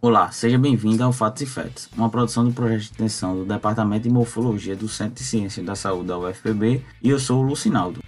[0.00, 4.02] Olá, seja bem-vindo ao Fatos e Fetos, uma produção do projeto de extensão do Departamento
[4.02, 8.00] de Morfologia do Centro de Ciências da Saúde da UFPB e eu sou o Lucinaldo.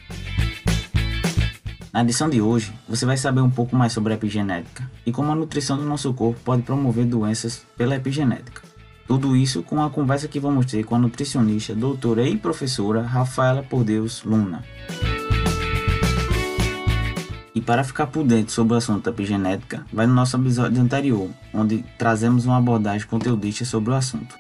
[1.93, 5.33] Na edição de hoje, você vai saber um pouco mais sobre a epigenética e como
[5.33, 8.63] a nutrição do nosso corpo pode promover doenças pela epigenética.
[9.07, 13.63] Tudo isso com a conversa que vamos ter com a nutricionista, doutora e professora Rafaela
[13.63, 14.63] Por Deus Luna.
[17.55, 21.85] E para ficar por dentro sobre o assunto epigenética, vai no nosso episódio anterior, onde
[21.99, 24.37] trazemos uma abordagem conteudista sobre o assunto.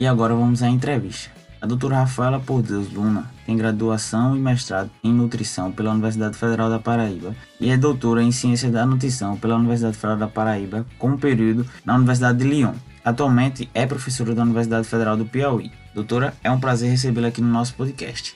[0.00, 1.30] E agora vamos à entrevista.
[1.60, 6.68] A doutora Rafaela Por Deus Luna tem graduação e mestrado em nutrição pela Universidade Federal
[6.68, 11.10] da Paraíba e é doutora em ciência da nutrição pela Universidade Federal da Paraíba, com
[11.10, 12.74] um período na Universidade de Lyon.
[13.04, 15.70] Atualmente é professora da Universidade Federal do Piauí.
[15.94, 18.34] Doutora, é um prazer recebê-la aqui no nosso podcast.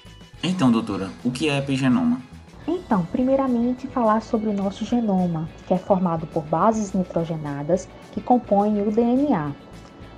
[0.48, 2.20] Então, doutora, o que é epigenoma?
[2.68, 8.80] Então, primeiramente falar sobre o nosso genoma, que é formado por bases nitrogenadas que compõem
[8.80, 9.50] o DNA.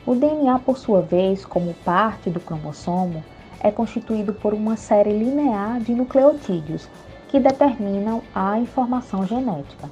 [0.04, 3.24] O DNA, por sua vez, como parte do cromossomo,
[3.60, 6.90] é constituído por uma série linear de nucleotídeos
[7.28, 9.88] que determinam a informação genética.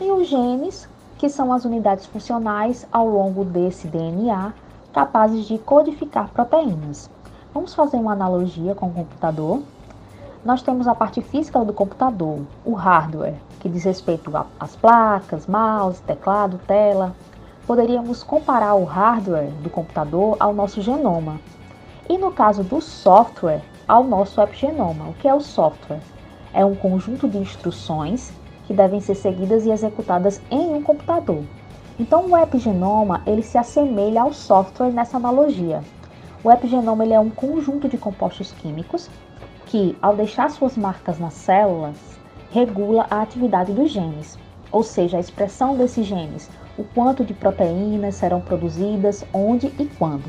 [0.00, 4.52] E os genes, que são as unidades funcionais ao longo desse DNA,
[4.92, 7.08] capazes de codificar proteínas.
[7.52, 9.62] Vamos fazer uma analogia com o computador.
[10.44, 16.00] Nós temos a parte física do computador, o hardware, que diz respeito às placas, mouse,
[16.02, 17.14] teclado, tela,
[17.66, 21.40] poderíamos comparar o hardware do computador ao nosso genoma.
[22.08, 25.08] E no caso do software, ao nosso epigenoma.
[25.08, 26.00] O que é o software?
[26.52, 28.32] É um conjunto de instruções
[28.66, 31.42] que devem ser seguidas e executadas em um computador.
[31.98, 35.82] Então, o epigenoma ele se assemelha ao software nessa analogia.
[36.44, 39.10] O epigenoma ele é um conjunto de compostos químicos
[39.68, 41.96] que, ao deixar suas marcas nas células,
[42.50, 44.38] regula a atividade dos genes,
[44.72, 50.24] ou seja, a expressão desses genes, o quanto de proteínas serão produzidas, onde e quando.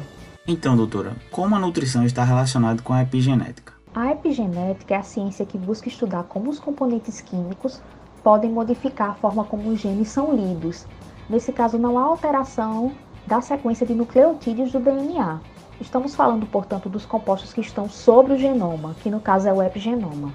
[0.45, 3.73] Então, doutora, como a nutrição está relacionada com a epigenética?
[3.95, 7.81] A epigenética é a ciência que busca estudar como os componentes químicos
[8.21, 10.85] podem modificar a forma como os genes são lidos.
[11.29, 12.91] Nesse caso, não há alteração
[13.25, 15.39] da sequência de nucleotídeos do DNA.
[15.81, 19.63] Estamos falando, portanto, dos compostos que estão sobre o genoma, que no caso é o
[19.63, 20.33] epigenoma.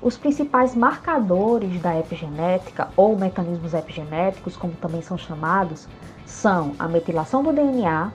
[0.00, 5.86] Os principais marcadores da epigenética, ou mecanismos epigenéticos, como também são chamados,
[6.24, 8.10] são a metilação do DNA,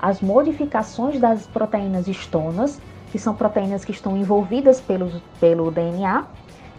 [0.00, 2.80] as modificações das proteínas histonas,
[3.12, 6.24] que são proteínas que estão envolvidas pelo, pelo DNA,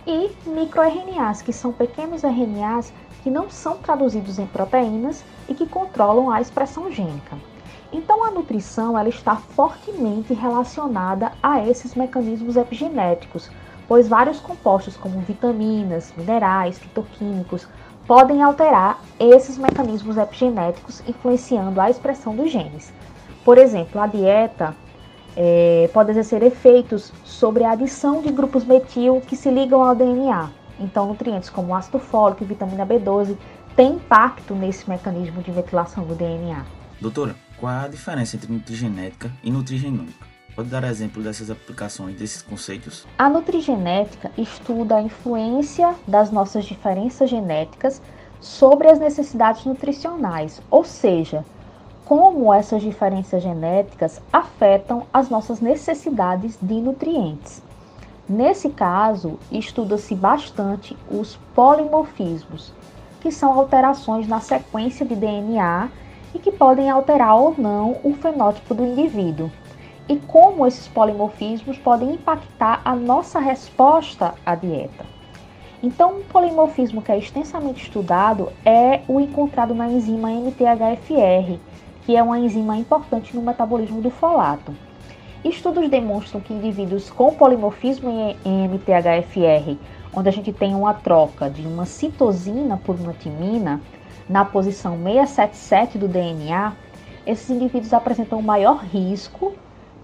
[0.07, 2.91] e microRNAs, que são pequenos RNAs
[3.21, 7.37] que não são traduzidos em proteínas e que controlam a expressão gênica.
[7.91, 13.49] Então a nutrição ela está fortemente relacionada a esses mecanismos epigenéticos,
[13.87, 17.67] pois vários compostos, como vitaminas, minerais, fitoquímicos,
[18.07, 22.93] podem alterar esses mecanismos epigenéticos, influenciando a expressão dos genes.
[23.43, 24.75] Por exemplo, a dieta
[25.35, 30.49] é, pode exercer efeitos sobre a adição de grupos metil que se ligam ao DNA.
[30.79, 33.37] Então, nutrientes como ácido fólico e vitamina B12
[33.75, 36.65] têm impacto nesse mecanismo de metilação do DNA.
[36.99, 40.25] Doutora, qual a diferença entre nutrigenética e nutrigenômica?
[40.55, 43.05] Pode dar exemplo dessas aplicações, desses conceitos?
[43.17, 48.01] A nutrigenética estuda a influência das nossas diferenças genéticas
[48.39, 51.43] sobre as necessidades nutricionais, ou seja,
[52.05, 57.61] como essas diferenças genéticas afetam as nossas necessidades de nutrientes.
[58.29, 62.71] Nesse caso, estuda-se bastante os polimorfismos,
[63.19, 65.89] que são alterações na sequência de DNA
[66.35, 69.49] e que podem alterar ou não o fenótipo do indivíduo
[70.07, 75.05] e como esses polimorfismos podem impactar a nossa resposta à dieta.
[75.81, 81.57] Então, um polimorfismo que é extensamente estudado é o encontrado na enzima MTHFR,
[82.05, 84.75] que é uma enzima importante no metabolismo do folato.
[85.43, 88.09] Estudos demonstram que indivíduos com polimorfismo
[88.43, 89.77] em MTHFR,
[90.13, 93.79] onde a gente tem uma troca de uma citosina por uma timina,
[94.27, 96.73] na posição 677 do DNA,
[97.25, 99.53] esses indivíduos apresentam maior risco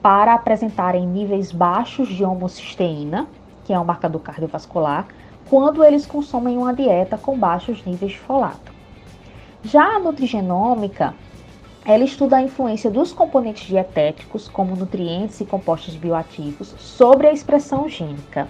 [0.01, 3.27] para apresentarem níveis baixos de homocisteína,
[3.65, 5.07] que é um marcador cardiovascular,
[5.50, 8.71] quando eles consomem uma dieta com baixos níveis de folato.
[9.63, 11.13] Já a nutrigenômica,
[11.85, 17.88] ela estuda a influência dos componentes dietéticos, como nutrientes e compostos bioativos, sobre a expressão
[17.89, 18.47] gênica.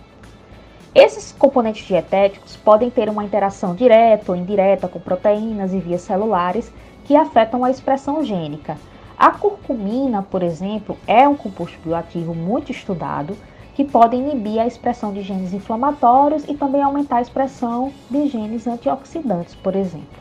[0.94, 6.72] Esses componentes dietéticos podem ter uma interação direta ou indireta com proteínas e vias celulares
[7.06, 8.78] que afetam a expressão gênica,
[9.22, 13.38] a curcumina, por exemplo, é um composto bioativo muito estudado
[13.76, 18.66] que podem inibir a expressão de genes inflamatórios e também aumentar a expressão de genes
[18.66, 20.20] antioxidantes, por exemplo.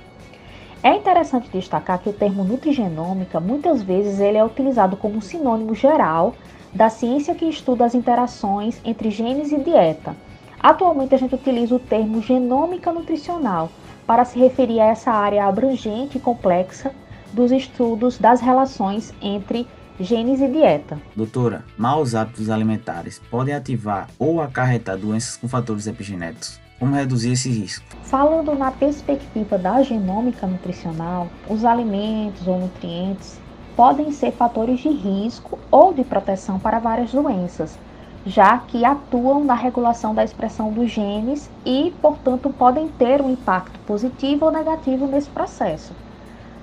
[0.82, 6.34] É interessante destacar que o termo nutrigenômica muitas vezes ele é utilizado como sinônimo geral
[6.70, 10.14] da ciência que estuda as interações entre genes e dieta.
[10.62, 13.70] Atualmente a gente utiliza o termo genômica nutricional
[14.06, 16.92] para se referir a essa área abrangente e complexa
[17.32, 19.66] dos estudos das relações entre
[19.98, 21.00] genes e dieta.
[21.16, 26.60] Doutora, maus hábitos alimentares podem ativar ou acarretar doenças com fatores epigenéticos?
[26.78, 27.84] Como reduzir esse risco?
[28.02, 33.40] Falando na perspectiva da genômica nutricional, os alimentos ou nutrientes
[33.76, 37.78] podem ser fatores de risco ou de proteção para várias doenças,
[38.24, 43.78] já que atuam na regulação da expressão dos genes e, portanto, podem ter um impacto
[43.80, 45.94] positivo ou negativo nesse processo.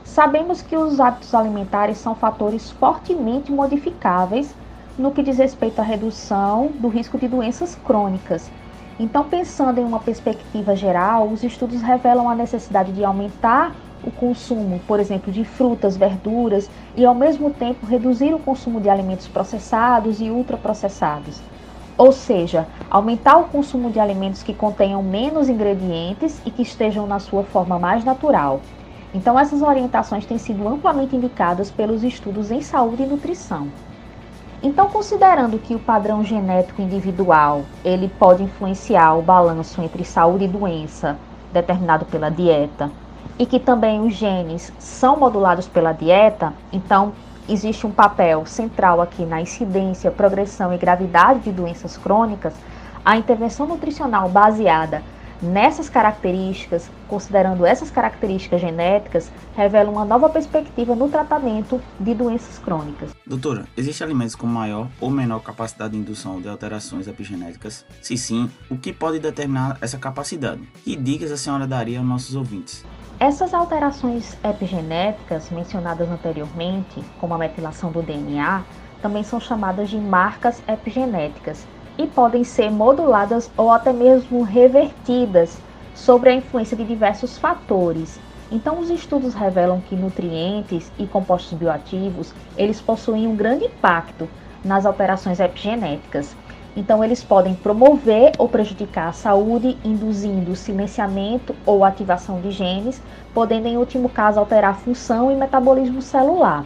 [0.03, 4.55] Sabemos que os hábitos alimentares são fatores fortemente modificáveis
[4.97, 8.49] no que diz respeito à redução do risco de doenças crônicas
[8.99, 14.79] então, pensando em uma perspectiva geral, os estudos revelam a necessidade de aumentar o consumo,
[14.87, 20.21] por exemplo, de frutas, verduras e ao mesmo tempo reduzir o consumo de alimentos processados
[20.21, 21.41] e ultraprocessados.
[21.97, 27.19] Ou seja, aumentar o consumo de alimentos que contenham menos ingredientes e que estejam na
[27.19, 28.61] sua forma mais natural.
[29.13, 33.67] Então, essas orientações têm sido amplamente indicadas pelos estudos em saúde e nutrição.
[34.61, 40.47] Então, considerando que o padrão genético individual ele pode influenciar o balanço entre saúde e
[40.47, 41.17] doença
[41.51, 42.91] determinado pela dieta
[43.37, 47.13] e que também os genes são modulados pela dieta, então
[47.47, 52.53] existe um papel central aqui na incidência, progressão e gravidade de doenças crônicas,
[53.05, 55.01] a intervenção nutricional baseada
[55.41, 63.11] Nessas características, considerando essas características genéticas, revela uma nova perspectiva no tratamento de doenças crônicas.
[63.25, 67.85] Doutora, existem alimentos com maior ou menor capacidade de indução de alterações epigenéticas?
[68.01, 70.61] Se sim, o que pode determinar essa capacidade?
[70.83, 72.83] Que dicas a senhora daria aos nossos ouvintes?
[73.19, 78.63] Essas alterações epigenéticas mencionadas anteriormente, como a metilação do DNA,
[79.01, 81.65] também são chamadas de marcas epigenéticas
[81.97, 85.59] e podem ser moduladas ou até mesmo revertidas
[85.95, 88.19] sobre a influência de diversos fatores.
[88.51, 94.29] Então, os estudos revelam que nutrientes e compostos bioativos, eles possuem um grande impacto
[94.63, 96.37] nas alterações epigenéticas.
[96.77, 103.01] Então, eles podem promover ou prejudicar a saúde, induzindo silenciamento ou ativação de genes,
[103.33, 106.63] podendo, em último caso, alterar a função e metabolismo celular.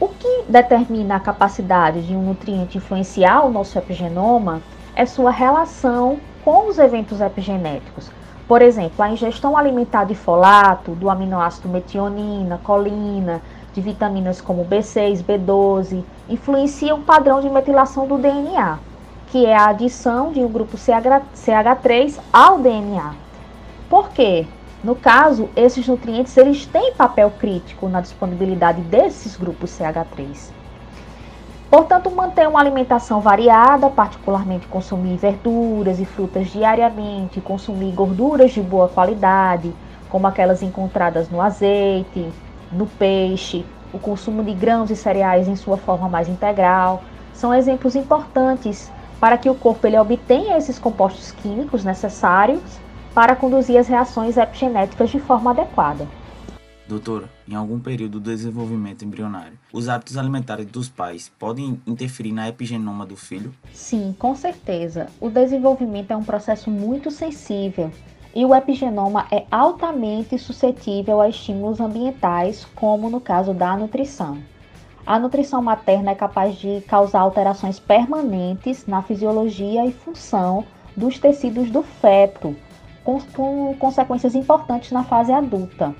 [0.00, 4.62] O que determina a capacidade de um nutriente influenciar o nosso epigenoma
[4.96, 8.10] é sua relação com os eventos epigenéticos.
[8.48, 13.42] Por exemplo, a ingestão alimentar de folato, do aminoácido metionina, colina,
[13.74, 18.78] de vitaminas como B6, B12, influencia o padrão de metilação do DNA,
[19.32, 23.14] que é a adição de um grupo CH3 ao DNA.
[23.88, 24.46] Por quê?
[24.84, 30.50] No caso, esses nutrientes eles têm papel crítico na disponibilidade desses grupos CH3.
[31.70, 38.90] Portanto, manter uma alimentação variada, particularmente consumir verduras e frutas diariamente, consumir gorduras de boa
[38.90, 39.72] qualidade,
[40.10, 42.30] como aquelas encontradas no azeite,
[42.70, 43.64] no peixe,
[43.94, 47.02] o consumo de grãos e cereais em sua forma mais integral,
[47.32, 52.60] são exemplos importantes para que o corpo ele obtenha esses compostos químicos necessários
[53.14, 56.08] para conduzir as reações epigenéticas de forma adequada.
[56.88, 62.48] Doutora, em algum período do desenvolvimento embrionário, os hábitos alimentares dos pais podem interferir na
[62.48, 63.54] epigenoma do filho?
[63.72, 65.06] Sim, com certeza.
[65.20, 67.92] O desenvolvimento é um processo muito sensível
[68.34, 74.38] e o epigenoma é altamente suscetível a estímulos ambientais, como no caso da nutrição.
[75.04, 80.64] A nutrição materna é capaz de causar alterações permanentes na fisiologia e função
[80.96, 82.54] dos tecidos do feto,
[83.02, 85.92] com, com consequências importantes na fase adulta.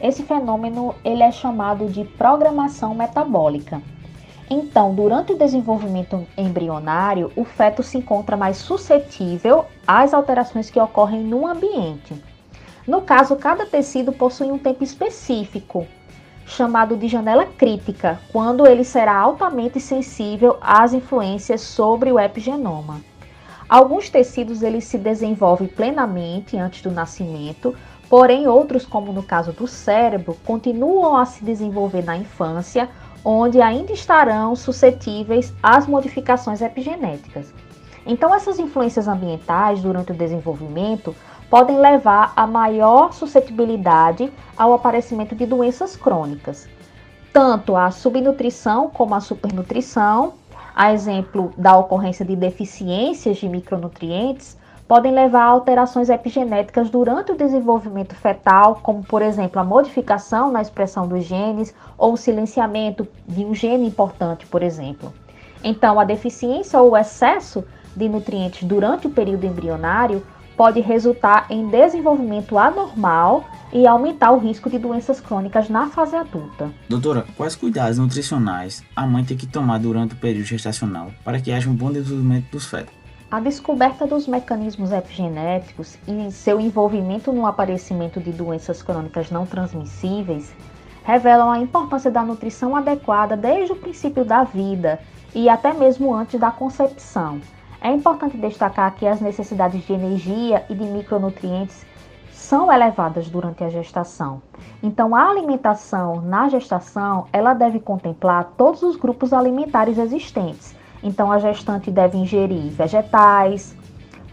[0.00, 3.80] Esse fenômeno ele é chamado de programação metabólica.
[4.50, 11.22] Então, durante o desenvolvimento embrionário, o feto se encontra mais suscetível às alterações que ocorrem
[11.22, 12.20] no ambiente.
[12.84, 15.86] No caso, cada tecido possui um tempo específico,
[16.50, 23.00] chamado de janela crítica, quando ele será altamente sensível às influências sobre o epigenoma.
[23.68, 27.74] Alguns tecidos eles se desenvolvem plenamente antes do nascimento,
[28.08, 32.88] porém outros, como no caso do cérebro, continuam a se desenvolver na infância,
[33.24, 37.54] onde ainda estarão suscetíveis às modificações epigenéticas.
[38.04, 41.14] Então, essas influências ambientais durante o desenvolvimento
[41.50, 46.68] podem levar a maior suscetibilidade ao aparecimento de doenças crônicas,
[47.32, 50.34] tanto a subnutrição como a supernutrição
[50.74, 57.36] a exemplo da ocorrência de deficiências de micronutrientes, podem levar a alterações epigenéticas durante o
[57.36, 63.44] desenvolvimento fetal, como por exemplo a modificação na expressão dos genes ou o silenciamento de
[63.44, 65.12] um gene importante, por exemplo.
[65.62, 67.64] Então, a deficiência ou o excesso
[67.94, 70.24] de nutrientes durante o período embrionário
[70.56, 76.70] pode resultar em desenvolvimento anormal e aumentar o risco de doenças crônicas na fase adulta.
[76.88, 81.52] Doutora, quais cuidados nutricionais a mãe tem que tomar durante o período gestacional para que
[81.52, 82.94] haja um bom desenvolvimento dos fetos?
[83.30, 90.52] A descoberta dos mecanismos epigenéticos e seu envolvimento no aparecimento de doenças crônicas não transmissíveis
[91.04, 95.00] revelam a importância da nutrição adequada desde o princípio da vida
[95.34, 97.40] e até mesmo antes da concepção.
[97.80, 101.86] É importante destacar que as necessidades de energia e de micronutrientes
[102.30, 104.42] são elevadas durante a gestação.
[104.82, 111.38] Então, a alimentação na gestação, ela deve contemplar todos os grupos alimentares existentes, então, a
[111.38, 113.74] gestante deve ingerir vegetais,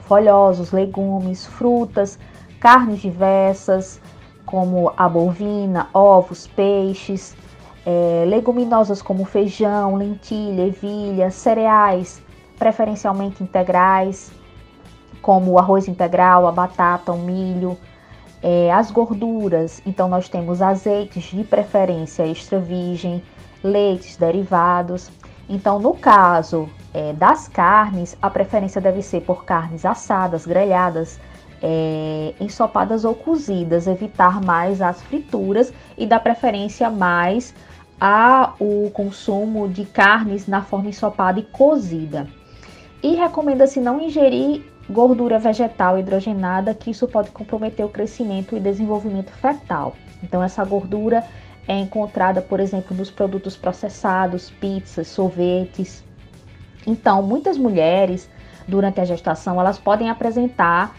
[0.02, 2.20] folhosos, legumes, frutas,
[2.60, 4.02] carnes diversas,
[4.46, 7.36] como a bovina, ovos, peixes,
[7.86, 12.22] é, leguminosas como feijão, lentilha, ervilha, cereais,
[12.58, 14.32] preferencialmente integrais,
[15.22, 17.78] como o arroz integral, a batata, o milho,
[18.42, 19.82] é, as gorduras.
[19.86, 23.24] Então, nós temos azeites de preferência extra virgem,
[23.64, 25.12] leites derivados.
[25.50, 31.20] Então, no caso é, das carnes, a preferência deve ser por carnes assadas, grelhadas,
[31.62, 37.54] é, ensopadas ou cozidas, evitar mais as frituras e dar preferência mais
[38.00, 38.56] ao
[38.94, 42.28] consumo de carnes na forma ensopada e cozida.
[43.04, 49.32] E recomenda-se não ingerir gordura vegetal hidrogenada, que isso pode comprometer o crescimento e desenvolvimento
[49.32, 49.96] fetal.
[50.24, 51.24] Então, essa gordura
[51.68, 56.04] é encontrada, por exemplo, nos produtos processados, pizzas, sorvetes.
[56.86, 58.30] Então, muitas mulheres,
[58.68, 60.96] durante a gestação, elas podem apresentar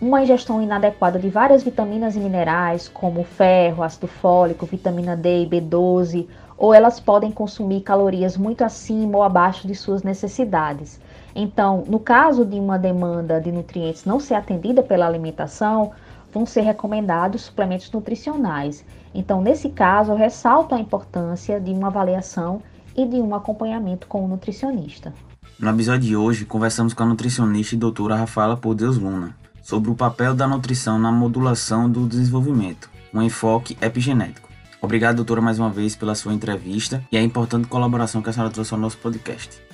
[0.00, 5.46] uma ingestão inadequada de várias vitaminas e minerais, como ferro, ácido fólico, vitamina D e
[5.46, 6.26] B12,
[6.56, 11.00] ou elas podem consumir calorias muito acima ou abaixo de suas necessidades.
[11.34, 15.92] Então, no caso de uma demanda de nutrientes não ser atendida pela alimentação,
[16.32, 18.84] vão ser recomendados suplementos nutricionais.
[19.14, 22.62] Então, nesse caso, eu ressalto a importância de uma avaliação
[22.96, 25.12] e de um acompanhamento com o nutricionista.
[25.58, 29.94] No episódio de hoje, conversamos com a nutricionista e doutora Rafaela Podeus Luna sobre o
[29.94, 34.48] papel da nutrição na modulação do desenvolvimento, um enfoque epigenético.
[34.80, 38.52] Obrigado, doutora, mais uma vez pela sua entrevista e a importante colaboração que a senhora
[38.52, 39.69] trouxe ao nosso podcast.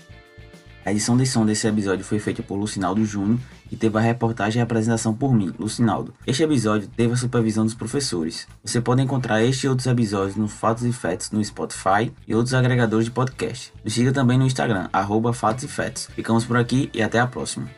[0.87, 3.40] A edição de som desse episódio foi feita por Lucinaldo Júnior
[3.73, 6.14] e teve a reportagem e a apresentação por mim, Lucinaldo.
[6.25, 8.47] Este episódio teve a supervisão dos professores.
[8.62, 12.55] Você pode encontrar este e outros episódios no Fatos e Fetos no Spotify e outros
[12.55, 13.73] agregadores de podcast.
[13.85, 16.09] Nos siga também no Instagram, arroba Fatos e Fetos.
[16.14, 17.69] Ficamos por aqui e até a próxima.